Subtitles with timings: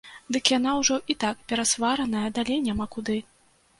[0.35, 3.19] Дык яна ўжо і так перасвараная, далей няма куды.